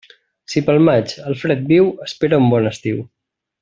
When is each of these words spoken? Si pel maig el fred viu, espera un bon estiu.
Si 0.53 0.63
pel 0.69 0.81
maig 0.87 1.13
el 1.33 1.37
fred 1.43 1.63
viu, 1.75 1.93
espera 2.09 2.43
un 2.45 2.53
bon 2.57 2.75
estiu. 2.75 3.09